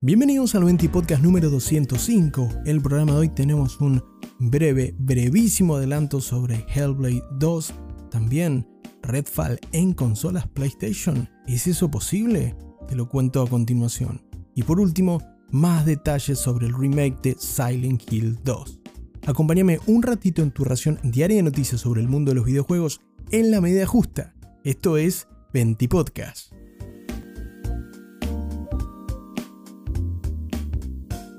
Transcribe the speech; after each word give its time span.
Bienvenidos 0.00 0.54
al 0.54 0.64
20 0.64 0.88
Podcast 0.88 1.22
número 1.22 1.50
205. 1.50 2.48
El 2.64 2.80
programa 2.80 3.12
de 3.12 3.18
hoy 3.18 3.28
tenemos 3.28 3.80
un 3.80 4.02
breve, 4.38 4.94
brevísimo 4.98 5.76
adelanto 5.76 6.20
sobre 6.20 6.64
Hellblade 6.74 7.22
2. 7.32 7.74
También 8.10 8.66
Redfall 9.02 9.58
en 9.72 9.92
consolas 9.92 10.46
PlayStation. 10.46 11.28
¿Es 11.46 11.66
eso 11.66 11.90
posible? 11.90 12.56
Te 12.88 12.96
lo 12.96 13.08
cuento 13.08 13.42
a 13.42 13.48
continuación. 13.48 14.22
Y 14.54 14.62
por 14.62 14.80
último, 14.80 15.20
más 15.50 15.84
detalles 15.84 16.38
sobre 16.38 16.68
el 16.68 16.74
remake 16.78 17.20
de 17.22 17.36
Silent 17.38 18.02
Hill 18.10 18.38
2. 18.44 18.80
Acompáñame 19.26 19.80
un 19.86 20.02
ratito 20.02 20.42
en 20.42 20.52
tu 20.52 20.64
ración 20.64 20.98
diaria 21.02 21.36
de 21.36 21.42
noticias 21.42 21.80
sobre 21.80 22.00
el 22.00 22.08
mundo 22.08 22.30
de 22.30 22.36
los 22.36 22.46
videojuegos 22.46 23.00
en 23.30 23.50
la 23.50 23.60
medida 23.60 23.86
justa. 23.86 24.34
Esto 24.62 24.96
es 24.96 25.26
20 25.52 25.88
Podcast. 25.88 26.55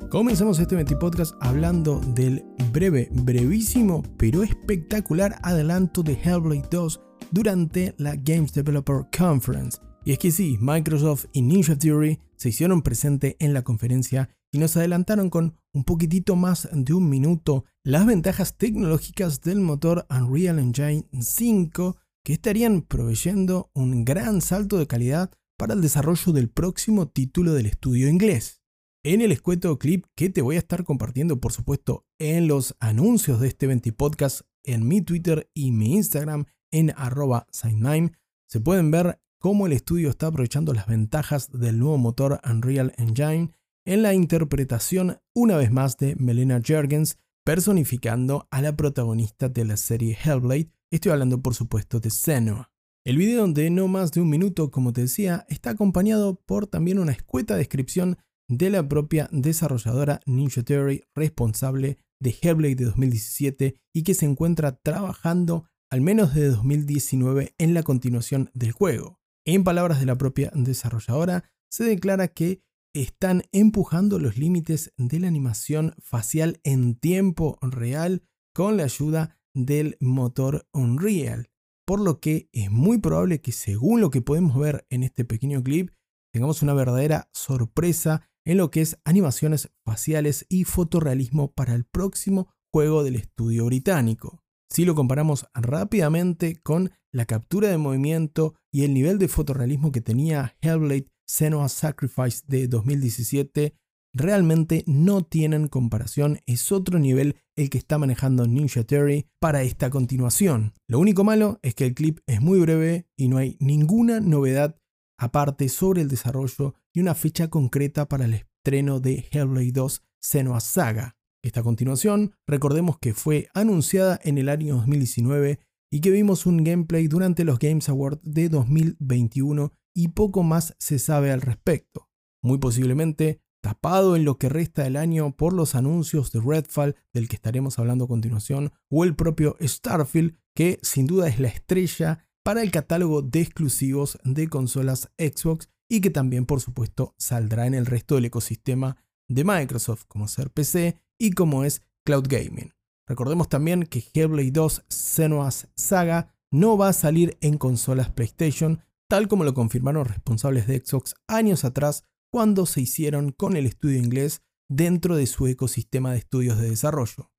Comenzamos 0.10 0.58
este 0.60 0.76
20 0.76 0.96
Podcast 0.96 1.36
hablando 1.42 2.00
del 2.00 2.46
breve, 2.72 3.10
brevísimo, 3.12 4.04
pero 4.16 4.42
espectacular 4.42 5.38
adelanto 5.44 6.02
de 6.02 6.14
Hellblade 6.14 6.70
2 6.72 7.02
durante 7.32 7.94
la 7.98 8.16
Games 8.16 8.54
Developer 8.54 9.08
Conference. 9.16 9.80
Y 10.06 10.14
es 10.14 10.20
que 10.20 10.32
sí, 10.32 10.58
Microsoft 10.62 11.26
y 11.34 11.42
Ninja 11.42 11.78
Theory 11.78 12.22
se 12.38 12.50
hicieron 12.50 12.84
presente 12.84 13.36
en 13.40 13.54
la 13.54 13.64
conferencia 13.64 14.30
y 14.50 14.60
nos 14.60 14.78
adelantaron 14.78 15.30
con 15.30 15.58
un 15.74 15.84
poquitito 15.84 16.38
más 16.38 16.70
de 16.72 16.94
un 16.94 17.10
minuto 17.10 17.66
las 17.84 18.06
ventajas 18.06 18.58
tecnológicas 18.58 19.42
del 19.42 19.60
motor 19.60 20.08
Unreal 20.10 20.60
Engine 20.60 21.06
5 21.20 21.98
que 22.24 22.32
estarían 22.32 22.82
proveyendo 22.82 23.72
un 23.74 24.06
gran 24.06 24.40
salto 24.40 24.78
de 24.78 24.88
calidad 24.88 25.32
para 25.58 25.74
el 25.74 25.82
desarrollo 25.82 26.32
del 26.32 26.50
próximo 26.50 27.10
título 27.10 27.54
del 27.54 27.66
estudio 27.66 28.08
inglés. 28.08 28.62
En 29.10 29.22
el 29.22 29.32
escueto 29.32 29.80
clip 29.80 30.06
que 30.16 30.30
te 30.30 30.42
voy 30.42 30.58
a 30.58 30.60
estar 30.60 30.84
compartiendo, 30.84 31.40
por 31.40 31.54
supuesto, 31.54 32.06
en 32.20 32.50
los 32.50 32.76
anuncios 32.82 33.40
de 33.40 33.48
este 33.48 33.66
20 33.66 33.94
podcast 33.94 34.42
en 34.66 34.86
mi 34.86 35.02
Twitter 35.02 35.50
y 35.54 35.72
mi 35.72 35.96
Instagram 35.96 36.44
en 36.72 36.94
arroba 36.98 37.48
se 37.52 38.60
pueden 38.60 38.92
ver 38.92 39.22
cómo 39.40 39.66
el 39.66 39.72
estudio 39.72 40.10
está 40.10 40.28
aprovechando 40.28 40.74
las 40.74 40.88
ventajas 40.88 41.50
del 41.54 41.80
nuevo 41.80 41.98
motor 41.98 42.42
Unreal 42.44 42.92
Engine 42.98 43.52
en 43.86 44.02
la 44.02 44.14
interpretación 44.14 45.22
una 45.34 45.56
vez 45.56 45.72
más 45.72 45.96
de 45.96 46.18
Melena 46.18 46.60
Jergens, 46.62 47.18
personificando 47.46 48.50
a 48.52 48.62
la 48.62 48.76
protagonista 48.76 49.48
de 49.48 49.64
la 49.64 49.78
serie 49.78 50.18
Hellblade, 50.22 50.74
estoy 50.92 51.14
hablando 51.14 51.42
por 51.42 51.56
supuesto 51.56 52.02
de 52.02 52.10
Senua. 52.10 52.74
El 53.06 53.16
video 53.16 53.48
de 53.48 53.70
no 53.70 53.88
más 53.88 54.12
de 54.12 54.20
un 54.20 54.30
minuto, 54.30 54.70
como 54.70 54.92
te 54.92 55.00
decía, 55.00 55.46
está 55.48 55.70
acompañado 55.70 56.36
por 56.46 56.68
también 56.68 57.00
una 57.00 57.14
escueta 57.14 57.56
descripción 57.56 58.18
de 58.50 58.70
la 58.70 58.88
propia 58.88 59.30
desarrolladora 59.32 60.22
Ninja 60.26 60.64
Theory 60.64 61.04
responsable 61.16 61.98
de 62.20 62.36
Hellblade 62.42 62.76
de 62.76 62.86
2017 62.86 63.76
y 63.94 64.04
que 64.04 64.14
se 64.14 64.26
encuentra 64.26 64.78
trabajando 64.78 65.66
al 65.90 66.02
menos 66.02 66.34
desde 66.34 66.50
2019 66.50 67.56
en 67.58 67.74
la 67.74 67.84
continuación 67.84 68.50
del 68.54 68.72
juego. 68.72 69.20
En 69.46 69.64
palabras 69.64 70.00
de 70.00 70.06
la 70.06 70.18
propia 70.18 70.52
desarrolladora, 70.54 71.46
se 71.70 71.84
declara 71.84 72.28
que 72.28 72.62
están 72.94 73.44
empujando 73.52 74.20
los 74.20 74.38
límites 74.38 74.94
de 74.98 75.20
la 75.20 75.28
animación 75.28 75.94
facial 76.00 76.60
en 76.64 76.96
tiempo 76.96 77.58
real 77.62 78.24
con 78.54 78.78
la 78.78 78.84
ayuda 78.84 79.38
del 79.54 79.98
motor 80.00 80.68
Unreal, 80.74 81.50
por 81.86 82.00
lo 82.02 82.20
que 82.20 82.50
es 82.52 82.72
muy 82.72 82.98
probable 82.98 83.40
que 83.40 83.52
según 83.52 84.02
lo 84.02 84.10
que 84.10 84.22
podemos 84.22 84.58
ver 84.58 84.86
en 84.90 85.04
este 85.04 85.26
pequeño 85.26 85.64
clip, 85.64 85.92
tengamos 86.34 86.62
una 86.62 86.74
verdadera 86.74 87.30
sorpresa 87.34 88.30
en 88.48 88.58
lo 88.58 88.72
que 88.72 88.82
es 88.82 88.98
animaciones 89.04 89.70
faciales 89.86 90.46
y 90.48 90.64
fotorrealismo 90.64 91.52
para 91.52 91.76
el 91.76 91.84
próximo 91.84 92.48
juego 92.74 93.04
del 93.04 93.18
estudio 93.18 93.66
británico. 93.66 94.42
Si 94.72 94.86
lo 94.86 94.96
comparamos 94.96 95.48
rápidamente 95.54 96.56
con 96.56 96.92
la 97.14 97.26
captura 97.26 97.68
de 97.68 97.78
movimiento 97.78 98.56
y 98.72 98.86
el 98.86 98.94
nivel 98.94 99.18
de 99.18 99.28
fotorrealismo 99.28 99.92
que 99.92 100.00
tenía 100.00 100.56
Hellblade 100.62 101.10
Senua's 101.28 101.74
Sacrifice 101.74 102.44
de 102.48 102.70
2017, 102.70 103.76
realmente 104.14 104.86
no 104.88 105.24
tienen 105.24 105.68
comparación, 105.68 106.40
es 106.46 106.72
otro 106.72 107.00
nivel 107.00 107.36
el 107.58 107.70
que 107.70 107.78
está 107.78 107.98
manejando 107.98 108.48
Ninja 108.48 108.84
Theory 108.86 109.28
para 109.42 109.64
esta 109.64 109.90
continuación. 109.90 110.74
Lo 110.88 111.00
único 111.00 111.26
malo 111.26 111.60
es 111.64 111.76
que 111.76 111.86
el 111.88 111.94
clip 111.94 112.20
es 112.28 112.40
muy 112.40 112.62
breve 112.62 113.08
y 113.18 113.28
no 113.28 113.38
hay 113.38 113.58
ninguna 113.60 114.22
novedad 114.22 114.78
aparte 115.18 115.70
sobre 115.70 116.02
el 116.02 116.10
desarrollo 116.10 116.76
y 116.94 117.00
una 117.00 117.16
fecha 117.16 117.50
concreta 117.50 118.08
para 118.08 118.26
el 118.26 118.34
estreno 118.36 119.00
de 119.00 119.28
Hellblade 119.32 119.72
2 119.72 120.02
Senua's 120.20 120.64
Saga. 120.64 121.18
Esta 121.44 121.64
continuación, 121.64 122.34
recordemos 122.46 123.00
que 123.00 123.14
fue 123.14 123.48
anunciada 123.54 124.20
en 124.24 124.38
el 124.38 124.50
año 124.50 124.76
2019 124.76 125.60
y 125.90 126.02
que 126.02 126.12
vimos 126.12 126.46
un 126.46 126.64
gameplay 126.64 127.08
durante 127.08 127.46
los 127.46 127.60
Games 127.60 127.88
Awards 127.90 128.20
de 128.24 128.50
2021 128.50 129.72
y 129.94 130.10
poco 130.10 130.44
más 130.44 130.76
se 130.80 131.00
sabe 131.00 131.32
al 131.32 131.42
respecto. 131.42 132.10
Muy 132.44 132.58
posiblemente 132.58 133.42
tapado 133.62 134.16
en 134.16 134.26
lo 134.26 134.38
que 134.38 134.50
resta 134.50 134.84
del 134.84 134.96
año 134.96 135.36
por 135.36 135.54
los 135.54 135.76
anuncios 135.76 136.32
de 136.32 136.42
Redfall 136.42 136.96
del 137.14 137.28
que 137.28 137.36
estaremos 137.36 137.80
hablando 137.80 138.06
a 138.06 138.08
continuación 138.08 138.72
o 138.90 139.04
el 139.04 139.16
propio 139.16 139.58
Starfield 139.62 140.36
que 140.54 140.80
sin 140.82 141.08
duda 141.08 141.28
es 141.28 141.40
la 141.40 141.48
estrella 141.48 142.27
para 142.48 142.64
el 142.64 142.72
catálogo 142.72 143.22
de 143.22 143.42
exclusivos 143.42 144.20
de 144.24 144.48
consolas 144.48 145.12
Xbox 145.18 145.68
y 145.90 146.00
que 146.00 146.10
también 146.10 146.46
por 146.46 146.62
supuesto 146.62 147.14
saldrá 147.18 147.68
en 147.68 147.74
el 147.74 147.86
resto 147.86 148.16
del 148.16 148.24
ecosistema 148.24 148.96
de 149.28 149.44
Microsoft 149.44 150.06
como 150.08 150.30
ser 150.30 150.50
PC 150.52 150.98
y 151.20 151.32
como 151.32 151.66
es 151.66 151.82
Cloud 152.06 152.26
Gaming. 152.30 152.72
Recordemos 153.06 153.50
también 153.50 153.84
que 153.84 154.02
Hellblade 154.14 154.52
2 154.52 154.86
Senua's 154.88 155.68
Saga 155.76 156.38
no 156.50 156.78
va 156.78 156.88
a 156.88 156.94
salir 156.94 157.38
en 157.42 157.58
consolas 157.58 158.12
PlayStation, 158.12 158.82
tal 159.10 159.28
como 159.28 159.44
lo 159.44 159.54
confirmaron 159.54 160.06
responsables 160.06 160.68
de 160.68 160.82
Xbox 160.86 161.16
años 161.28 161.66
atrás 161.66 162.06
cuando 162.32 162.66
se 162.66 162.80
hicieron 162.80 163.34
con 163.34 163.58
el 163.58 163.66
estudio 163.66 163.98
inglés 163.98 164.42
dentro 164.70 165.18
de 165.18 165.28
su 165.28 165.48
ecosistema 165.48 166.14
de 166.14 166.20
estudios 166.20 166.58
de 166.60 166.70
desarrollo. 166.70 167.30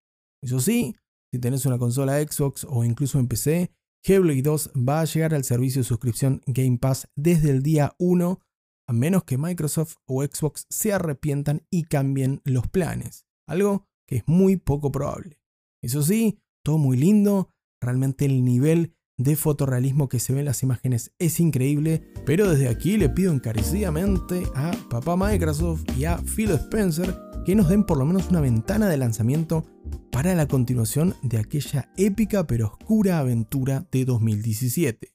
Eso 0.42 0.60
sí, 0.60 0.96
si 1.32 1.38
tenés 1.38 1.64
una 1.64 1.78
consola 1.78 2.20
Xbox 2.20 2.66
o 2.68 2.84
incluso 2.84 3.18
en 3.18 3.26
PC, 3.26 3.70
Hellblade 4.04 4.42
2 4.42 4.72
va 4.88 5.00
a 5.00 5.04
llegar 5.04 5.34
al 5.34 5.44
servicio 5.44 5.80
de 5.80 5.88
suscripción 5.88 6.42
Game 6.46 6.78
Pass 6.78 7.08
desde 7.16 7.50
el 7.50 7.62
día 7.62 7.94
1, 7.98 8.40
a 8.88 8.92
menos 8.92 9.24
que 9.24 9.38
Microsoft 9.38 9.96
o 10.06 10.22
Xbox 10.22 10.66
se 10.70 10.92
arrepientan 10.92 11.66
y 11.70 11.84
cambien 11.84 12.40
los 12.44 12.68
planes 12.68 13.28
algo 13.48 13.88
que 14.06 14.16
es 14.16 14.22
muy 14.26 14.56
poco 14.56 14.92
probable. 14.92 15.40
Eso 15.82 16.02
sí, 16.02 16.38
todo 16.64 16.78
muy 16.78 16.96
lindo, 16.96 17.50
realmente 17.82 18.24
el 18.26 18.44
nivel 18.44 18.94
de 19.16 19.34
fotorrealismo 19.34 20.08
que 20.08 20.20
se 20.20 20.32
ve 20.32 20.40
en 20.40 20.44
las 20.44 20.62
imágenes 20.62 21.12
es 21.18 21.40
increíble, 21.40 22.12
pero 22.24 22.48
desde 22.48 22.68
aquí 22.68 22.96
le 22.96 23.08
pido 23.08 23.32
encarecidamente 23.32 24.44
a 24.54 24.70
papá 24.88 25.16
Microsoft 25.16 25.84
y 25.96 26.04
a 26.04 26.18
Phil 26.18 26.50
Spencer 26.52 27.16
que 27.48 27.54
nos 27.54 27.70
den 27.70 27.84
por 27.84 27.96
lo 27.96 28.04
menos 28.04 28.28
una 28.28 28.42
ventana 28.42 28.90
de 28.90 28.98
lanzamiento 28.98 29.64
para 30.12 30.34
la 30.34 30.46
continuación 30.46 31.14
de 31.22 31.38
aquella 31.38 31.90
épica 31.96 32.46
pero 32.46 32.66
oscura 32.66 33.20
aventura 33.20 33.88
de 33.90 34.04
2017. 34.04 35.14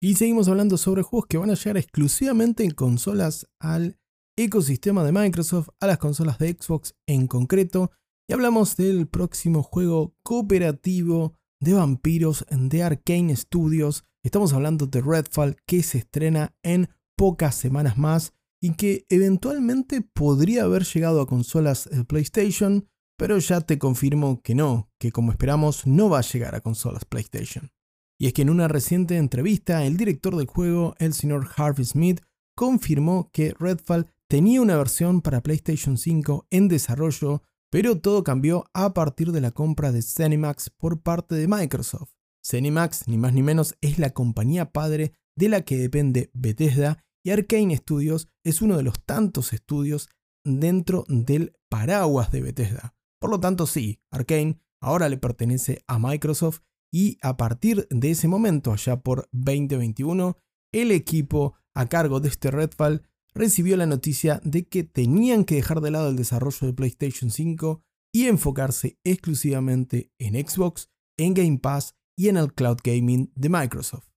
Y 0.00 0.14
seguimos 0.14 0.46
hablando 0.46 0.76
sobre 0.76 1.02
juegos 1.02 1.26
que 1.26 1.38
van 1.38 1.50
a 1.50 1.54
llegar 1.54 1.78
exclusivamente 1.78 2.62
en 2.62 2.70
consolas 2.70 3.48
al 3.58 3.98
ecosistema 4.36 5.02
de 5.02 5.10
Microsoft, 5.10 5.70
a 5.80 5.88
las 5.88 5.98
consolas 5.98 6.38
de 6.38 6.56
Xbox 6.60 6.94
en 7.08 7.26
concreto. 7.26 7.90
Y 8.28 8.34
hablamos 8.34 8.76
del 8.76 9.08
próximo 9.08 9.64
juego 9.64 10.14
cooperativo 10.22 11.34
de 11.60 11.72
vampiros 11.72 12.46
de 12.48 12.84
Arkane 12.84 13.34
Studios. 13.34 14.04
Estamos 14.28 14.52
hablando 14.52 14.86
de 14.86 15.00
Redfall 15.00 15.56
que 15.64 15.82
se 15.82 15.96
estrena 15.96 16.54
en 16.62 16.90
pocas 17.16 17.54
semanas 17.54 17.96
más 17.96 18.34
y 18.60 18.74
que 18.74 19.06
eventualmente 19.08 20.02
podría 20.02 20.64
haber 20.64 20.84
llegado 20.84 21.22
a 21.22 21.26
consolas 21.26 21.88
de 21.90 22.04
PlayStation, 22.04 22.86
pero 23.16 23.38
ya 23.38 23.62
te 23.62 23.78
confirmo 23.78 24.42
que 24.42 24.54
no, 24.54 24.90
que 24.98 25.12
como 25.12 25.32
esperamos 25.32 25.86
no 25.86 26.10
va 26.10 26.18
a 26.18 26.30
llegar 26.30 26.54
a 26.54 26.60
consolas 26.60 27.06
PlayStation. 27.06 27.70
Y 28.18 28.26
es 28.26 28.34
que 28.34 28.42
en 28.42 28.50
una 28.50 28.68
reciente 28.68 29.16
entrevista, 29.16 29.86
el 29.86 29.96
director 29.96 30.36
del 30.36 30.46
juego, 30.46 30.94
el 30.98 31.14
señor 31.14 31.48
Harvey 31.56 31.86
Smith, 31.86 32.20
confirmó 32.54 33.30
que 33.32 33.54
Redfall 33.58 34.10
tenía 34.26 34.60
una 34.60 34.76
versión 34.76 35.22
para 35.22 35.42
PlayStation 35.42 35.96
5 35.96 36.48
en 36.50 36.68
desarrollo, 36.68 37.40
pero 37.70 37.98
todo 37.98 38.24
cambió 38.24 38.66
a 38.74 38.92
partir 38.92 39.32
de 39.32 39.40
la 39.40 39.52
compra 39.52 39.90
de 39.90 40.02
Zenimax 40.02 40.68
por 40.68 41.00
parte 41.00 41.34
de 41.34 41.48
Microsoft. 41.48 42.17
Zenimax, 42.44 43.08
ni 43.08 43.18
más 43.18 43.32
ni 43.32 43.42
menos, 43.42 43.76
es 43.80 43.98
la 43.98 44.10
compañía 44.10 44.72
padre 44.72 45.12
de 45.36 45.48
la 45.48 45.62
que 45.62 45.76
depende 45.76 46.30
Bethesda 46.34 47.04
y 47.24 47.30
Arkane 47.30 47.76
Studios 47.76 48.28
es 48.44 48.62
uno 48.62 48.76
de 48.76 48.82
los 48.82 49.04
tantos 49.04 49.52
estudios 49.52 50.08
dentro 50.44 51.04
del 51.08 51.54
paraguas 51.68 52.32
de 52.32 52.42
Bethesda. 52.42 52.94
Por 53.20 53.30
lo 53.30 53.40
tanto, 53.40 53.66
sí, 53.66 54.00
Arkane 54.10 54.58
ahora 54.80 55.08
le 55.08 55.18
pertenece 55.18 55.82
a 55.86 55.98
Microsoft 55.98 56.60
y 56.92 57.18
a 57.22 57.36
partir 57.36 57.86
de 57.90 58.10
ese 58.10 58.28
momento, 58.28 58.72
allá 58.72 59.00
por 59.00 59.28
2021, 59.32 60.36
el 60.72 60.90
equipo 60.90 61.54
a 61.74 61.88
cargo 61.88 62.20
de 62.20 62.28
este 62.28 62.50
Redfall 62.50 63.02
recibió 63.34 63.76
la 63.76 63.86
noticia 63.86 64.40
de 64.44 64.66
que 64.66 64.84
tenían 64.84 65.44
que 65.44 65.56
dejar 65.56 65.80
de 65.80 65.90
lado 65.90 66.08
el 66.08 66.16
desarrollo 66.16 66.66
de 66.66 66.72
PlayStation 66.72 67.30
5 67.30 67.82
y 68.12 68.26
enfocarse 68.26 68.98
exclusivamente 69.04 70.10
en 70.18 70.34
Xbox, 70.34 70.90
en 71.18 71.34
Game 71.34 71.58
Pass 71.58 71.94
y 72.18 72.28
en 72.28 72.36
el 72.36 72.52
cloud 72.52 72.78
gaming 72.82 73.32
de 73.36 73.48
Microsoft. 73.48 74.08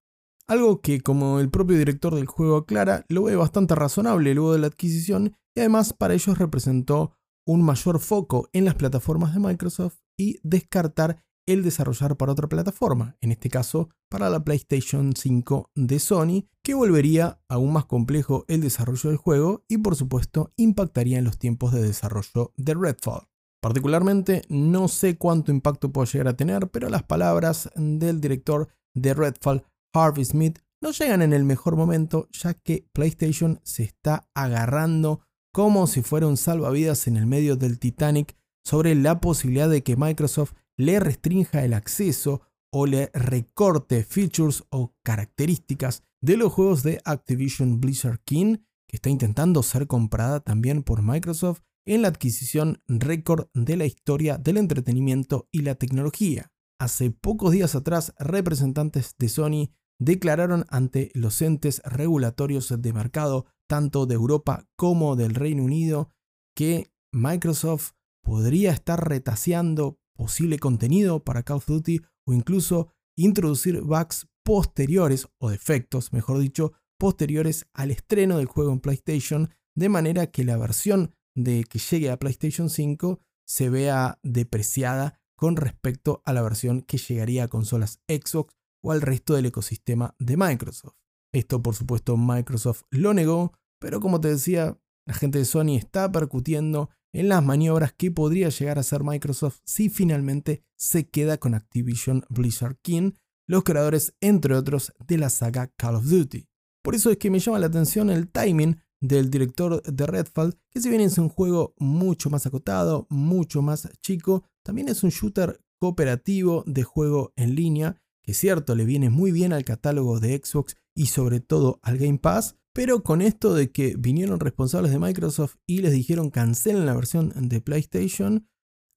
Algo 0.47 0.81
que, 0.81 1.01
como 1.01 1.39
el 1.39 1.51
propio 1.51 1.77
director 1.77 2.15
del 2.15 2.25
juego 2.25 2.57
aclara, 2.57 3.05
lo 3.07 3.23
ve 3.23 3.35
bastante 3.35 3.75
razonable 3.75 4.33
luego 4.33 4.53
de 4.53 4.59
la 4.59 4.67
adquisición 4.67 5.37
y 5.55 5.59
además 5.59 5.93
para 5.93 6.15
ellos 6.15 6.37
representó 6.39 7.13
un 7.45 7.61
mayor 7.61 7.99
foco 7.99 8.49
en 8.53 8.65
las 8.65 8.75
plataformas 8.75 9.33
de 9.33 9.39
Microsoft 9.39 9.99
y 10.17 10.39
descartar 10.43 11.23
el 11.47 11.63
desarrollar 11.63 12.17
para 12.17 12.31
otra 12.31 12.47
plataforma, 12.47 13.17
en 13.21 13.31
este 13.31 13.49
caso 13.49 13.89
para 14.09 14.29
la 14.29 14.43
PlayStation 14.43 15.13
5 15.15 15.71
de 15.75 15.99
Sony, 15.99 16.47
que 16.63 16.73
volvería 16.73 17.41
aún 17.47 17.71
más 17.71 17.85
complejo 17.85 18.45
el 18.47 18.61
desarrollo 18.61 19.09
del 19.09 19.17
juego 19.17 19.63
y 19.67 19.77
por 19.77 19.95
supuesto 19.95 20.53
impactaría 20.57 21.19
en 21.19 21.25
los 21.25 21.37
tiempos 21.37 21.71
de 21.71 21.81
desarrollo 21.81 22.51
de 22.57 22.73
Redfall. 22.73 23.30
Particularmente 23.61 24.41
no 24.49 24.87
sé 24.87 25.17
cuánto 25.17 25.51
impacto 25.51 25.91
puede 25.91 26.07
llegar 26.07 26.29
a 26.29 26.37
tener, 26.37 26.69
pero 26.69 26.89
las 26.89 27.03
palabras 27.03 27.69
del 27.75 28.19
director 28.19 28.69
de 28.95 29.13
Redfall, 29.13 29.63
Harvey 29.93 30.25
Smith, 30.25 30.59
no 30.81 30.91
llegan 30.91 31.21
en 31.21 31.31
el 31.31 31.43
mejor 31.43 31.75
momento 31.75 32.27
ya 32.31 32.55
que 32.55 32.87
PlayStation 32.91 33.59
se 33.63 33.83
está 33.83 34.27
agarrando 34.33 35.21
como 35.53 35.85
si 35.85 36.01
fuera 36.01 36.27
un 36.27 36.37
salvavidas 36.37 37.07
en 37.07 37.17
el 37.17 37.27
medio 37.27 37.55
del 37.55 37.77
Titanic 37.77 38.35
sobre 38.65 38.95
la 38.95 39.21
posibilidad 39.21 39.69
de 39.69 39.83
que 39.83 39.95
Microsoft 39.95 40.53
le 40.77 40.99
restrinja 40.99 41.63
el 41.63 41.73
acceso 41.73 42.41
o 42.73 42.87
le 42.87 43.11
recorte 43.13 44.03
features 44.03 44.63
o 44.69 44.95
características 45.03 46.03
de 46.21 46.37
los 46.37 46.53
juegos 46.53 46.83
de 46.83 47.01
Activision 47.03 47.81
Blizzard 47.81 48.19
King, 48.23 48.57
que 48.87 48.97
está 48.97 49.09
intentando 49.09 49.61
ser 49.61 49.87
comprada 49.87 50.39
también 50.39 50.83
por 50.83 51.01
Microsoft 51.01 51.61
en 51.85 52.01
la 52.01 52.09
adquisición 52.09 52.81
récord 52.87 53.47
de 53.53 53.77
la 53.77 53.85
historia 53.85 54.37
del 54.37 54.57
entretenimiento 54.57 55.47
y 55.51 55.61
la 55.61 55.75
tecnología. 55.75 56.51
Hace 56.79 57.11
pocos 57.11 57.51
días 57.51 57.75
atrás, 57.75 58.13
representantes 58.17 59.15
de 59.17 59.29
Sony 59.29 59.69
declararon 59.99 60.65
ante 60.69 61.11
los 61.13 61.41
entes 61.41 61.81
regulatorios 61.85 62.73
de 62.81 62.93
mercado, 62.93 63.45
tanto 63.67 64.05
de 64.07 64.15
Europa 64.15 64.67
como 64.75 65.15
del 65.15 65.35
Reino 65.35 65.63
Unido, 65.63 66.09
que 66.55 66.91
Microsoft 67.11 67.91
podría 68.23 68.71
estar 68.71 69.07
retaseando 69.07 69.99
posible 70.15 70.59
contenido 70.59 71.23
para 71.23 71.43
Call 71.43 71.57
of 71.57 71.67
Duty 71.67 72.01
o 72.25 72.33
incluso 72.33 72.89
introducir 73.15 73.81
bugs 73.81 74.27
posteriores 74.43 75.27
o 75.39 75.49
defectos, 75.49 76.13
mejor 76.13 76.39
dicho, 76.39 76.73
posteriores 76.97 77.67
al 77.73 77.91
estreno 77.91 78.37
del 78.37 78.47
juego 78.47 78.71
en 78.71 78.79
PlayStation, 78.79 79.49
de 79.75 79.89
manera 79.89 80.27
que 80.27 80.43
la 80.43 80.57
versión 80.57 81.15
de 81.35 81.63
que 81.63 81.79
llegue 81.79 82.09
a 82.09 82.17
PlayStation 82.17 82.69
5 82.69 83.19
se 83.45 83.69
vea 83.69 84.19
depreciada 84.23 85.19
con 85.35 85.55
respecto 85.55 86.21
a 86.25 86.33
la 86.33 86.41
versión 86.41 86.81
que 86.81 86.97
llegaría 86.97 87.45
a 87.45 87.47
consolas 87.47 87.99
Xbox 88.07 88.53
o 88.83 88.91
al 88.91 89.01
resto 89.01 89.33
del 89.33 89.47
ecosistema 89.47 90.15
de 90.19 90.37
Microsoft. 90.37 90.95
Esto 91.33 91.61
por 91.61 91.75
supuesto 91.75 92.17
Microsoft 92.17 92.83
lo 92.89 93.13
negó, 93.13 93.53
pero 93.79 93.99
como 93.99 94.21
te 94.21 94.29
decía, 94.29 94.77
la 95.05 95.13
gente 95.13 95.39
de 95.39 95.45
Sony 95.45 95.77
está 95.77 96.11
percutiendo 96.11 96.89
en 97.13 97.29
las 97.29 97.43
maniobras 97.43 97.93
que 97.93 98.11
podría 98.11 98.49
llegar 98.49 98.77
a 98.77 98.81
hacer 98.81 99.03
Microsoft 99.03 99.59
si 99.65 99.89
finalmente 99.89 100.63
se 100.77 101.09
queda 101.09 101.37
con 101.37 101.53
Activision 101.53 102.23
Blizzard 102.29 102.77
King, 102.81 103.13
los 103.47 103.63
creadores 103.63 104.13
entre 104.21 104.55
otros 104.55 104.93
de 105.05 105.17
la 105.17 105.29
saga 105.29 105.67
Call 105.75 105.95
of 105.95 106.05
Duty. 106.05 106.47
Por 106.83 106.95
eso 106.95 107.11
es 107.11 107.17
que 107.17 107.29
me 107.29 107.39
llama 107.39 107.59
la 107.59 107.67
atención 107.67 108.09
el 108.09 108.29
timing 108.29 108.77
del 109.01 109.29
director 109.29 109.81
de 109.81 110.05
Redfall, 110.05 110.57
que 110.69 110.79
si 110.79 110.89
bien 110.89 111.01
es 111.01 111.17
un 111.17 111.27
juego 111.27 111.73
mucho 111.77 112.29
más 112.29 112.45
acotado, 112.45 113.07
mucho 113.09 113.61
más 113.61 113.89
chico, 114.01 114.43
también 114.63 114.87
es 114.87 115.03
un 115.03 115.09
shooter 115.09 115.59
cooperativo 115.79 116.63
de 116.67 116.83
juego 116.83 117.33
en 117.35 117.55
línea, 117.55 117.99
que 118.21 118.35
cierto 118.35 118.75
le 118.75 118.85
viene 118.85 119.09
muy 119.09 119.31
bien 119.31 119.51
al 119.51 119.65
catálogo 119.65 120.19
de 120.19 120.39
Xbox 120.41 120.75
y 120.93 121.07
sobre 121.07 121.39
todo 121.39 121.79
al 121.81 121.97
Game 121.97 122.19
Pass, 122.19 122.55
pero 122.73 123.03
con 123.03 123.21
esto 123.21 123.53
de 123.55 123.71
que 123.71 123.95
vinieron 123.97 124.39
responsables 124.39 124.91
de 124.91 124.99
Microsoft 124.99 125.55
y 125.65 125.79
les 125.79 125.91
dijeron 125.91 126.29
cancelen 126.29 126.85
la 126.85 126.93
versión 126.93 127.33
de 127.35 127.59
PlayStation, 127.59 128.47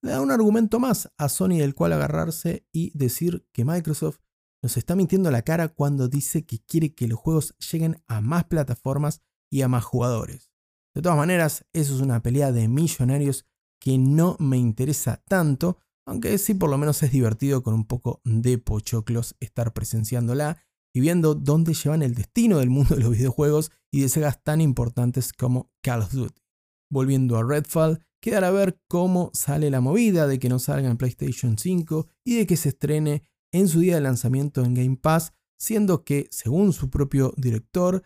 le 0.02 0.10
da 0.10 0.20
un 0.20 0.30
argumento 0.30 0.78
más 0.78 1.10
a 1.16 1.30
Sony 1.30 1.56
del 1.56 1.74
cual 1.74 1.94
agarrarse 1.94 2.66
y 2.72 2.96
decir 2.96 3.46
que 3.52 3.64
Microsoft 3.64 4.18
nos 4.62 4.76
está 4.76 4.94
mintiendo 4.94 5.30
la 5.30 5.42
cara 5.42 5.68
cuando 5.68 6.08
dice 6.08 6.44
que 6.44 6.58
quiere 6.58 6.94
que 6.94 7.08
los 7.08 7.18
juegos 7.18 7.54
lleguen 7.70 8.02
a 8.06 8.20
más 8.20 8.44
plataformas 8.44 9.22
y 9.54 9.62
a 9.62 9.68
más 9.68 9.84
jugadores. 9.84 10.50
De 10.96 11.00
todas 11.00 11.16
maneras, 11.16 11.64
eso 11.72 11.94
es 11.94 12.00
una 12.00 12.20
pelea 12.24 12.50
de 12.50 12.66
millonarios 12.66 13.46
que 13.80 13.98
no 13.98 14.36
me 14.40 14.56
interesa 14.56 15.22
tanto, 15.28 15.78
aunque 16.08 16.38
sí 16.38 16.54
por 16.54 16.70
lo 16.70 16.76
menos 16.76 17.00
es 17.04 17.12
divertido 17.12 17.62
con 17.62 17.72
un 17.72 17.84
poco 17.84 18.20
de 18.24 18.58
pochoclos 18.58 19.36
estar 19.38 19.72
presenciándola 19.72 20.60
y 20.92 20.98
viendo 20.98 21.36
dónde 21.36 21.72
llevan 21.72 22.02
el 22.02 22.16
destino 22.16 22.58
del 22.58 22.70
mundo 22.70 22.96
de 22.96 23.02
los 23.02 23.12
videojuegos 23.12 23.70
y 23.92 24.00
de 24.00 24.08
sagas 24.08 24.42
tan 24.42 24.60
importantes 24.60 25.32
como 25.32 25.70
Call 25.82 26.02
of 26.02 26.12
Duty. 26.12 26.42
Volviendo 26.90 27.36
a 27.36 27.44
Redfall, 27.44 28.04
quedará 28.20 28.48
a 28.48 28.50
ver 28.50 28.80
cómo 28.88 29.30
sale 29.34 29.70
la 29.70 29.80
movida 29.80 30.26
de 30.26 30.40
que 30.40 30.48
no 30.48 30.58
salga 30.58 30.90
en 30.90 30.96
PlayStation 30.96 31.58
5 31.58 32.08
y 32.24 32.38
de 32.38 32.46
que 32.48 32.56
se 32.56 32.70
estrene 32.70 33.22
en 33.52 33.68
su 33.68 33.78
día 33.78 33.94
de 33.94 34.00
lanzamiento 34.00 34.64
en 34.64 34.74
Game 34.74 34.96
Pass, 34.96 35.32
siendo 35.60 36.04
que, 36.04 36.26
según 36.32 36.72
su 36.72 36.90
propio 36.90 37.32
director, 37.36 38.02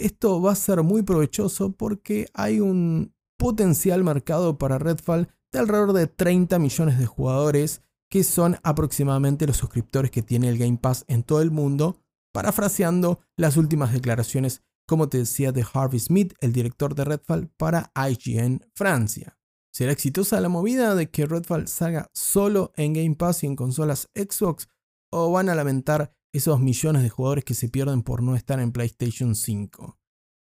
esto 0.00 0.40
va 0.40 0.52
a 0.52 0.56
ser 0.56 0.82
muy 0.82 1.02
provechoso 1.02 1.72
porque 1.72 2.28
hay 2.34 2.60
un 2.60 3.14
potencial 3.38 4.04
mercado 4.04 4.58
para 4.58 4.78
Redfall 4.78 5.28
de 5.52 5.58
alrededor 5.58 5.92
de 5.92 6.06
30 6.06 6.58
millones 6.58 6.98
de 6.98 7.06
jugadores, 7.06 7.82
que 8.10 8.24
son 8.24 8.56
aproximadamente 8.62 9.46
los 9.46 9.56
suscriptores 9.56 10.10
que 10.10 10.22
tiene 10.22 10.48
el 10.48 10.58
Game 10.58 10.78
Pass 10.78 11.04
en 11.08 11.22
todo 11.22 11.40
el 11.40 11.50
mundo, 11.50 11.96
parafraseando 12.32 13.20
las 13.36 13.56
últimas 13.56 13.92
declaraciones, 13.92 14.62
como 14.86 15.08
te 15.08 15.18
decía, 15.18 15.52
de 15.52 15.64
Harvey 15.72 16.00
Smith, 16.00 16.34
el 16.40 16.52
director 16.52 16.94
de 16.94 17.04
Redfall, 17.04 17.48
para 17.56 17.92
IGN 17.94 18.66
Francia. 18.74 19.38
¿Será 19.72 19.92
exitosa 19.92 20.40
la 20.40 20.48
movida 20.48 20.94
de 20.94 21.10
que 21.10 21.26
Redfall 21.26 21.68
salga 21.68 22.10
solo 22.12 22.72
en 22.76 22.92
Game 22.92 23.14
Pass 23.14 23.44
y 23.44 23.46
en 23.46 23.56
consolas 23.56 24.08
Xbox? 24.14 24.68
¿O 25.12 25.30
van 25.32 25.48
a 25.48 25.54
lamentar 25.54 26.12
esos 26.32 26.60
millones 26.60 27.02
de 27.02 27.10
jugadores 27.10 27.44
que 27.44 27.54
se 27.54 27.68
pierden 27.68 28.02
por 28.02 28.22
no 28.22 28.36
estar 28.36 28.60
en 28.60 28.72
PlayStation 28.72 29.34
5? 29.34 29.98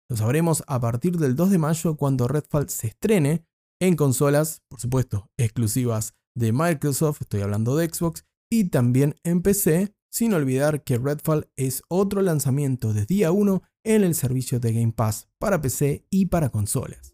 Lo 0.09 0.17
sabremos 0.17 0.63
a 0.67 0.79
partir 0.79 1.17
del 1.17 1.35
2 1.35 1.51
de 1.51 1.57
mayo 1.57 1.95
cuando 1.95 2.27
Redfall 2.27 2.69
se 2.69 2.87
estrene 2.87 3.45
en 3.79 3.95
consolas, 3.95 4.61
por 4.67 4.79
supuesto, 4.79 5.29
exclusivas 5.37 6.13
de 6.35 6.51
Microsoft, 6.51 7.21
estoy 7.21 7.41
hablando 7.41 7.75
de 7.75 7.87
Xbox, 7.87 8.25
y 8.49 8.65
también 8.65 9.15
en 9.23 9.41
PC, 9.41 9.95
sin 10.11 10.33
olvidar 10.33 10.83
que 10.83 10.97
Redfall 10.97 11.49
es 11.55 11.81
otro 11.87 12.21
lanzamiento 12.21 12.93
de 12.93 13.05
día 13.05 13.31
1 13.31 13.63
en 13.83 14.03
el 14.03 14.13
servicio 14.13 14.59
de 14.59 14.73
Game 14.73 14.91
Pass 14.91 15.29
para 15.39 15.61
PC 15.61 16.05
y 16.09 16.27
para 16.27 16.49
consolas. 16.49 17.13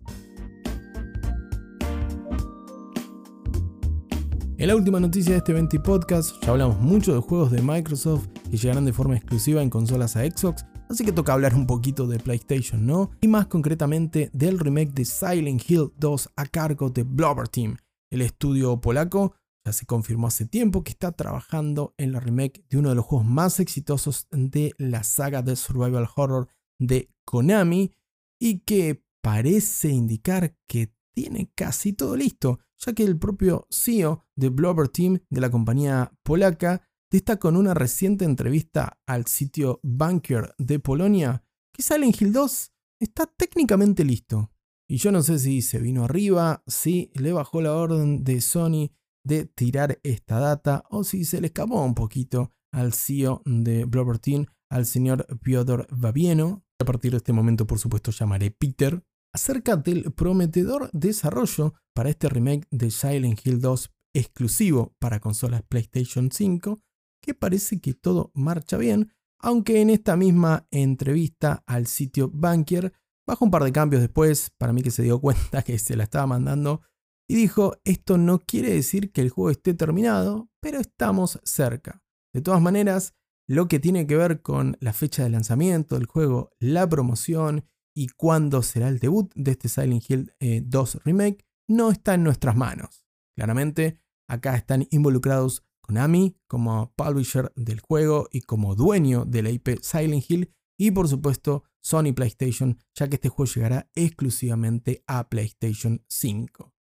En 4.59 4.69
la 4.69 4.75
última 4.75 4.99
noticia 4.99 5.33
de 5.33 5.37
este 5.37 5.53
20 5.53 5.79
podcast. 5.81 6.43
Ya 6.43 6.49
hablamos 6.49 6.79
mucho 6.79 7.13
de 7.13 7.19
juegos 7.21 7.51
de 7.51 7.61
Microsoft 7.61 8.25
que 8.49 8.57
llegarán 8.57 8.85
de 8.85 8.93
forma 8.93 9.15
exclusiva 9.15 9.61
en 9.61 9.69
consolas 9.69 10.15
a 10.15 10.25
Xbox, 10.25 10.65
así 10.89 11.05
que 11.05 11.11
toca 11.11 11.33
hablar 11.33 11.53
un 11.53 11.67
poquito 11.67 12.07
de 12.07 12.17
PlayStation, 12.17 12.83
¿no? 12.83 13.11
Y 13.21 13.27
más 13.27 13.45
concretamente 13.45 14.31
del 14.33 14.57
remake 14.57 14.93
de 14.93 15.05
Silent 15.05 15.61
Hill 15.69 15.93
2 15.97 16.29
a 16.35 16.47
cargo 16.47 16.89
de 16.89 17.03
Blobber 17.03 17.47
Team, 17.47 17.77
el 18.09 18.23
estudio 18.23 18.81
polaco. 18.81 19.35
Ya 19.63 19.73
se 19.73 19.85
confirmó 19.85 20.25
hace 20.25 20.47
tiempo 20.47 20.83
que 20.83 20.91
está 20.91 21.11
trabajando 21.11 21.93
en 21.97 22.11
la 22.11 22.19
remake 22.19 22.65
de 22.67 22.79
uno 22.79 22.89
de 22.89 22.95
los 22.95 23.05
juegos 23.05 23.27
más 23.27 23.59
exitosos 23.59 24.27
de 24.31 24.73
la 24.79 25.03
saga 25.03 25.43
de 25.43 25.55
survival 25.55 26.07
horror 26.15 26.47
de 26.79 27.11
Konami 27.25 27.91
y 28.39 28.61
que 28.61 29.03
parece 29.21 29.89
indicar 29.89 30.55
que 30.65 30.91
tiene 31.13 31.51
casi 31.53 31.93
todo 31.93 32.15
listo, 32.15 32.59
ya 32.77 32.93
que 32.93 33.03
el 33.03 33.17
propio 33.17 33.67
CEO 33.69 34.25
de 34.35 34.49
Blobber 34.49 34.87
Team 34.87 35.19
de 35.29 35.41
la 35.41 35.49
compañía 35.49 36.11
polaca 36.23 36.81
destaca 37.11 37.49
en 37.49 37.57
una 37.57 37.73
reciente 37.73 38.25
entrevista 38.25 38.99
al 39.05 39.25
sitio 39.27 39.79
Banker 39.83 40.53
de 40.57 40.79
Polonia 40.79 41.43
que 41.73 41.83
Silent 41.83 42.19
Hill 42.21 42.33
2 42.33 42.71
está 42.99 43.27
técnicamente 43.27 44.03
listo. 44.03 44.51
Y 44.89 44.97
yo 44.97 45.11
no 45.11 45.21
sé 45.21 45.37
si 45.37 45.61
se 45.61 45.79
vino 45.79 46.05
arriba, 46.05 46.63
si 46.65 47.11
le 47.13 47.33
bajó 47.33 47.61
la 47.61 47.73
orden 47.73 48.23
de 48.23 48.41
Sony 48.41 48.91
de 49.25 49.45
tirar 49.45 49.99
esta 50.03 50.39
data 50.39 50.83
o 50.89 51.03
si 51.03 51.25
se 51.25 51.41
le 51.41 51.47
escapó 51.47 51.83
un 51.83 51.93
poquito 51.93 52.51
al 52.71 52.93
CEO 52.93 53.41
de 53.45 53.85
Blobber 53.85 54.19
Team, 54.19 54.45
al 54.69 54.85
señor 54.85 55.27
Piotr 55.41 55.87
Babieno. 55.91 56.63
A 56.79 56.85
partir 56.85 57.11
de 57.11 57.17
este 57.17 57.33
momento, 57.33 57.67
por 57.67 57.79
supuesto, 57.79 58.11
llamaré 58.11 58.51
Peter. 58.51 59.03
Acerca 59.37 59.75
del 59.75 60.11
prometedor 60.13 60.89
desarrollo 60.93 61.75
para 61.93 62.09
este 62.09 62.27
remake 62.27 62.65
de 62.71 62.89
Silent 62.89 63.39
Hill 63.45 63.61
2 63.61 63.91
exclusivo 64.15 64.95
para 64.97 65.19
consolas 65.19 65.61
PlayStation 65.61 66.31
5, 66.31 66.81
que 67.21 67.35
parece 67.35 67.79
que 67.79 67.93
todo 67.93 68.31
marcha 68.33 68.77
bien, 68.77 69.13
aunque 69.39 69.79
en 69.79 69.91
esta 69.91 70.15
misma 70.15 70.67
entrevista 70.71 71.63
al 71.67 71.85
sitio 71.85 72.31
Bankier, 72.33 72.93
bajó 73.27 73.45
un 73.45 73.51
par 73.51 73.63
de 73.63 73.71
cambios 73.71 74.01
después, 74.01 74.49
para 74.57 74.73
mí 74.73 74.81
que 74.81 74.89
se 74.89 75.03
dio 75.03 75.21
cuenta 75.21 75.61
que 75.61 75.77
se 75.77 75.95
la 75.95 76.05
estaba 76.05 76.25
mandando, 76.25 76.81
y 77.29 77.35
dijo, 77.35 77.75
esto 77.85 78.17
no 78.17 78.39
quiere 78.39 78.73
decir 78.73 79.11
que 79.11 79.21
el 79.21 79.29
juego 79.29 79.51
esté 79.51 79.75
terminado, 79.75 80.49
pero 80.59 80.79
estamos 80.79 81.39
cerca. 81.43 82.01
De 82.33 82.41
todas 82.41 82.59
maneras, 82.59 83.13
lo 83.47 83.67
que 83.67 83.77
tiene 83.77 84.07
que 84.07 84.17
ver 84.17 84.41
con 84.41 84.77
la 84.79 84.93
fecha 84.93 85.21
de 85.21 85.29
lanzamiento 85.29 85.93
del 85.93 86.07
juego, 86.07 86.49
la 86.59 86.89
promoción 86.89 87.65
y 87.97 88.09
cuándo 88.09 88.61
será 88.61 88.89
el 88.89 88.99
debut 88.99 89.33
de 89.33 89.51
este 89.51 89.69
Silent 89.69 90.07
Hill 90.07 90.31
2 90.39 90.95
eh, 90.95 90.99
Remake, 91.03 91.43
no 91.67 91.89
está 91.89 92.13
en 92.13 92.23
nuestras 92.23 92.55
manos. 92.55 93.07
Claramente, 93.35 93.99
acá 94.29 94.55
están 94.55 94.87
involucrados 94.91 95.65
Konami 95.81 96.37
como 96.47 96.93
publisher 96.95 97.51
del 97.55 97.79
juego 97.79 98.27
y 98.31 98.41
como 98.41 98.75
dueño 98.75 99.25
de 99.25 99.41
la 99.41 99.49
IP 99.49 99.79
Silent 99.81 100.29
Hill 100.29 100.53
y 100.77 100.91
por 100.91 101.07
supuesto 101.07 101.63
Sony 101.81 102.13
PlayStation, 102.13 102.77
ya 102.93 103.07
que 103.07 103.15
este 103.15 103.29
juego 103.29 103.51
llegará 103.51 103.89
exclusivamente 103.95 105.03
a 105.07 105.27
PlayStation 105.27 106.03
5. 106.07 106.75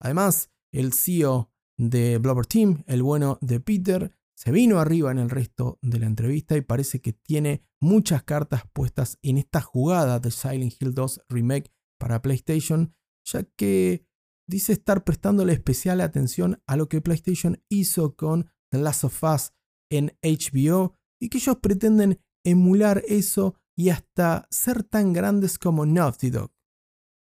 Además, 0.00 0.50
el 0.72 0.92
CEO 0.94 1.52
de 1.78 2.18
Blubber 2.18 2.46
Team, 2.46 2.82
el 2.88 3.04
bueno 3.04 3.38
de 3.40 3.60
Peter, 3.60 4.15
se 4.36 4.52
vino 4.52 4.78
arriba 4.78 5.10
en 5.10 5.18
el 5.18 5.30
resto 5.30 5.78
de 5.80 5.98
la 5.98 6.06
entrevista 6.06 6.56
y 6.56 6.60
parece 6.60 7.00
que 7.00 7.14
tiene 7.14 7.64
muchas 7.80 8.22
cartas 8.22 8.64
puestas 8.72 9.18
en 9.22 9.38
esta 9.38 9.62
jugada 9.62 10.20
de 10.20 10.30
Silent 10.30 10.74
Hill 10.78 10.94
2 10.94 11.22
Remake 11.30 11.72
para 11.98 12.20
PlayStation, 12.20 12.94
ya 13.24 13.44
que 13.56 14.06
dice 14.46 14.74
estar 14.74 15.04
prestándole 15.04 15.54
especial 15.54 16.02
atención 16.02 16.62
a 16.66 16.76
lo 16.76 16.88
que 16.88 17.00
PlayStation 17.00 17.62
hizo 17.70 18.14
con 18.14 18.50
The 18.70 18.78
Last 18.78 19.04
of 19.04 19.22
Us 19.22 19.52
en 19.90 20.12
HBO 20.22 20.94
y 21.18 21.30
que 21.30 21.38
ellos 21.38 21.56
pretenden 21.62 22.20
emular 22.44 23.02
eso 23.08 23.54
y 23.74 23.88
hasta 23.88 24.46
ser 24.50 24.82
tan 24.82 25.14
grandes 25.14 25.58
como 25.58 25.86
Naughty 25.86 26.28
Dog. 26.28 26.52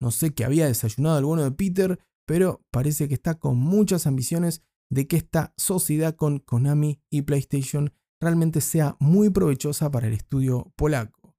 No 0.01 0.11
sé 0.11 0.35
qué 0.35 0.45
había 0.45 0.67
desayunado 0.67 1.19
el 1.19 1.27
bueno 1.27 1.45
de 1.45 1.53
Peter, 1.53 1.99
pero 2.27 2.65
parece 2.71 3.07
que 3.07 3.15
está 3.15 3.39
con 3.39 3.59
muchas 3.59 4.07
ambiciones 4.07 4.63
de 4.93 5.07
que 5.07 5.17
esta 5.17 5.55
sociedad 5.57 6.15
con 6.15 6.39
Konami 6.39 7.01
y 7.11 7.23
PlayStation 7.23 7.93
realmente 8.21 8.61
sea 8.61 8.97
muy 9.01 9.31
provechosa 9.31 9.91
para 9.91 10.07
el 10.07 10.13
estudio 10.13 10.73
polaco. 10.77 11.35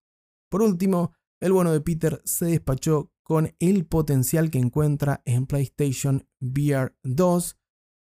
Por 0.50 0.63
último, 0.63 1.13
el 1.39 1.53
bueno 1.53 1.72
de 1.72 1.79
Peter 1.79 2.19
se 2.25 2.45
despachó 2.45 3.12
con 3.22 3.55
el 3.60 3.86
potencial 3.86 4.50
que 4.50 4.57
encuentra 4.57 5.22
en 5.25 5.45
PlayStation 5.45 6.27
VR 6.41 6.95
2. 7.03 7.57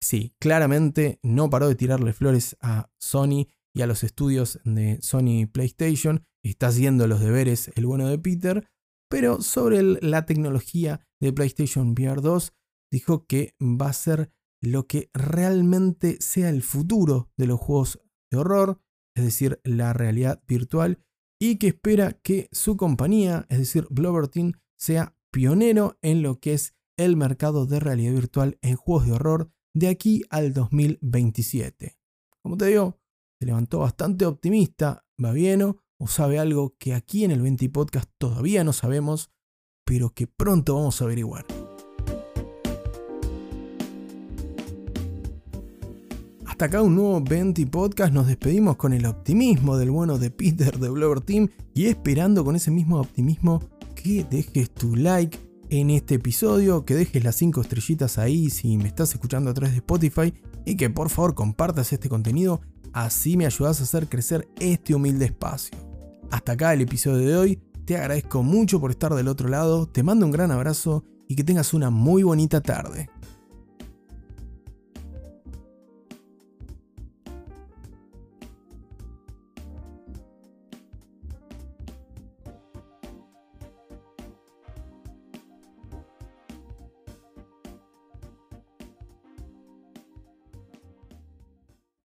Sí, 0.02 0.34
claramente 0.40 1.20
no 1.22 1.50
paró 1.50 1.68
de 1.68 1.76
tirarle 1.76 2.14
flores 2.14 2.56
a 2.62 2.90
Sony 2.98 3.48
y 3.74 3.82
a 3.82 3.88
los 3.88 4.06
estudios 4.06 4.62
de 4.64 5.02
Sony 5.02 5.48
PlayStation, 5.52 6.26
está 6.44 6.68
haciendo 6.68 7.08
los 7.08 7.20
deberes 7.20 7.72
el 7.76 7.86
bueno 7.86 8.08
de 8.08 8.18
Peter, 8.18 8.70
pero 9.10 9.42
sobre 9.42 9.84
la 9.84 10.26
tecnología 10.26 11.06
de 11.20 11.34
PlayStation 11.34 11.92
VR 11.92 12.22
2 12.22 12.54
dijo 12.90 13.26
que 13.26 13.54
va 13.60 13.90
a 13.90 13.94
ser 13.94 14.32
lo 14.66 14.88
que 14.88 15.10
realmente 15.14 16.18
sea 16.20 16.50
el 16.50 16.62
futuro 16.62 17.32
de 17.38 17.48
los 17.48 17.60
juegos 17.60 18.00
de 18.32 18.38
horror, 18.38 18.82
es 19.16 19.24
decir, 19.24 19.60
la 19.64 19.94
realidad 19.94 20.42
virtual, 20.48 21.00
y 21.40 21.58
que 21.58 21.68
espera 21.68 22.14
que 22.14 22.50
su 22.52 22.78
compañía, 22.78 23.46
es 23.50 23.60
decir, 23.60 23.88
Blover 23.90 24.28
Team, 24.28 24.54
sea 24.78 25.16
pionero 25.32 25.98
en 26.02 26.22
lo 26.22 26.40
que 26.40 26.54
es 26.54 26.76
el 26.98 27.18
mercado 27.18 27.66
de 27.66 27.80
realidad 27.80 28.14
virtual 28.14 28.58
en 28.62 28.76
juegos 28.76 29.06
de 29.06 29.14
horror 29.14 29.52
de 29.74 29.90
aquí 29.90 30.24
al 30.30 30.54
2027. 30.54 31.98
Como 32.42 32.58
te 32.58 32.68
digo, 32.68 33.00
se 33.40 33.46
levantó 33.46 33.80
bastante 33.80 34.26
optimista, 34.26 35.06
va 35.24 35.32
bien 35.32 35.62
o 35.62 36.08
sabe 36.08 36.40
algo 36.40 36.76
que 36.78 36.94
aquí 36.94 37.26
en 37.26 37.32
el 37.32 37.42
20 37.42 37.70
Podcast 37.70 38.10
todavía 38.18 38.64
no 38.64 38.74
sabemos, 38.74 39.32
pero 39.86 40.14
que 40.14 40.28
pronto 40.28 40.76
vamos 40.76 41.02
a 41.02 41.06
averiguar. 41.06 41.46
Hasta 46.56 46.68
acá 46.68 46.82
un 46.82 46.96
nuevo 46.96 47.20
20 47.20 47.68
Podcast, 47.68 48.14
nos 48.14 48.28
despedimos 48.28 48.78
con 48.78 48.94
el 48.94 49.06
optimismo 49.06 49.76
del 49.76 49.92
bueno 49.92 50.18
de 50.18 50.32
Peter 50.32 50.80
de 50.80 50.88
Blower 50.90 51.20
Team 51.20 51.50
y 51.74 51.88
esperando 51.88 52.46
con 52.46 52.56
ese 52.56 52.72
mismo 52.72 52.98
optimismo 52.98 53.62
que 53.94 54.24
dejes 54.24 54.70
tu 54.70 54.96
like 54.96 55.38
en 55.70 55.90
este 55.90 56.16
episodio, 56.16 56.86
que 56.86 56.96
dejes 56.96 57.26
las 57.26 57.36
5 57.36 57.60
estrellitas 57.60 58.18
ahí 58.18 58.50
si 58.50 58.78
me 58.78 58.88
estás 58.88 59.12
escuchando 59.12 59.50
a 59.50 59.54
través 59.54 59.74
de 59.74 59.80
Spotify 59.80 60.34
y 60.64 60.78
que 60.78 60.90
por 60.90 61.10
favor 61.10 61.36
compartas 61.36 61.92
este 61.92 62.08
contenido, 62.08 62.62
así 62.94 63.36
me 63.36 63.46
ayudas 63.46 63.82
a 63.82 63.84
hacer 63.84 64.08
crecer 64.08 64.48
este 64.58 64.96
humilde 64.96 65.26
espacio. 65.26 65.78
Hasta 66.32 66.54
acá 66.54 66.74
el 66.74 66.80
episodio 66.80 67.28
de 67.28 67.36
hoy, 67.36 67.60
te 67.84 67.98
agradezco 67.98 68.44
mucho 68.44 68.80
por 68.80 68.92
estar 68.92 69.14
del 69.14 69.28
otro 69.28 69.50
lado, 69.50 69.88
te 69.88 70.04
mando 70.04 70.26
un 70.26 70.32
gran 70.32 70.52
abrazo 70.52 71.04
y 71.28 71.36
que 71.36 71.44
tengas 71.44 71.74
una 71.74 71.90
muy 71.90 72.24
bonita 72.24 72.62
tarde. 72.62 73.10